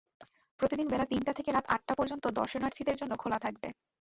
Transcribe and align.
প্রতিদিন 0.59 0.87
বেলা 0.87 1.05
তিনটা 1.05 1.31
থেকে 1.33 1.49
রাত 1.51 1.65
আটটা 1.67 1.93
পর্যন্ত 1.95 2.25
দর্শনার্থীদের 2.39 2.99
জন্য 3.01 3.13
খোলা 3.15 3.37
থাকবে। 3.39 3.67